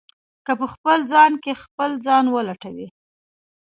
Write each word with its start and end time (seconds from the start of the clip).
که 0.45 0.51
په 0.59 0.65
خپل 0.73 0.97
ځان 1.13 1.31
کې 1.43 1.53
خپل 1.63 1.91
ځان 2.05 2.25
ولټوئ. 2.29 2.87